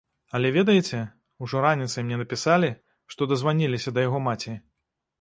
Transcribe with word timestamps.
Але 0.37 0.49
ведаеце, 0.55 1.01
ужо 1.45 1.61
раніцай 1.67 2.01
мне 2.09 2.19
напісалі, 2.23 2.73
што 3.15 3.31
дазваніліся 3.37 3.89
да 3.99 4.11
яго 4.11 4.27
маці. 4.31 4.61